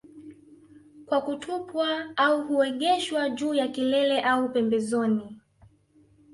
[1.05, 5.41] Kwa kutupwa au huegeshwa juu ya kilele au pembezoni